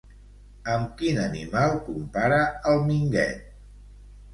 [0.75, 2.43] Amb quin animal compara
[2.75, 3.51] al Minguet?